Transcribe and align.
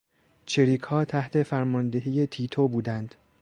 چریکها 0.45 1.05
تحت 1.05 1.43
فرماندهی 1.43 2.27
تیتو 2.27 2.67
بودند. 2.67 3.15